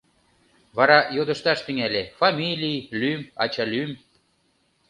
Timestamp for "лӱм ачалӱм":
2.99-3.91